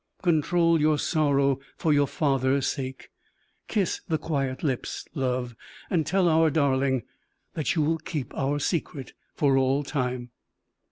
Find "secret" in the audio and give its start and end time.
8.57-9.13